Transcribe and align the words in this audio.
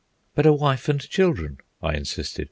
"But 0.33 0.47
a 0.47 0.51
wife 0.53 0.89
and 0.89 0.99
children," 0.99 1.59
I 1.79 1.93
insisted. 1.93 2.39